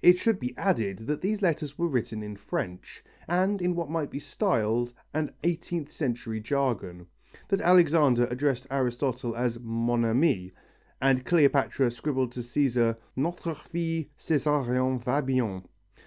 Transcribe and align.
It 0.00 0.16
should 0.16 0.40
be 0.40 0.56
added 0.56 1.00
that 1.00 1.20
the 1.20 1.36
letters 1.36 1.76
were 1.76 1.88
written 1.88 2.22
in 2.22 2.36
French 2.36 3.04
and 3.28 3.60
in 3.60 3.74
what 3.74 3.90
might 3.90 4.08
be 4.10 4.18
styled 4.18 4.94
an 5.12 5.30
eighteenth 5.44 5.92
century 5.92 6.40
jargon, 6.40 7.06
that 7.48 7.60
Alexander 7.60 8.24
addressed 8.30 8.66
Aristotle 8.70 9.36
as 9.36 9.60
Mon 9.60 10.06
Ami 10.06 10.52
and 11.02 11.22
Cleopatra 11.26 11.90
scribbled 11.90 12.32
to 12.32 12.40
Cæsar: 12.40 12.96
Notre 13.14 13.54
fils 13.54 14.06
Cesarion 14.16 15.00
va 15.00 15.20
bien. 15.20 15.64